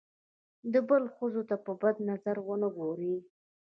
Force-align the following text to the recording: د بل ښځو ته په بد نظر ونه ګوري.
د 0.73 0.75
بل 0.89 1.03
ښځو 1.15 1.41
ته 1.49 1.55
په 1.65 1.71
بد 1.81 1.95
نظر 2.09 2.37
ونه 2.41 2.67
ګوري. 2.77 3.15